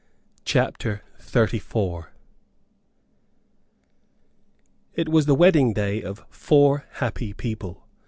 CHAPTER 0.45 1.03
XXXIV 1.19 2.07
It 4.95 5.07
was 5.09 5.27
the 5.27 5.35
wedding 5.35 5.73
day 5.73 6.01
of 6.01 6.25
four 6.31 6.85
happy 6.93 7.33
people. 7.33 7.85